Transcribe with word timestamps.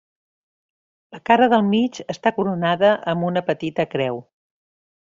La 1.15 1.19
cara 1.31 1.49
del 1.53 1.67
mig 1.69 2.01
està 2.15 2.33
coronada 2.39 2.93
amb 3.15 3.31
una 3.31 3.47
petita 3.53 3.89
creu. 3.97 4.23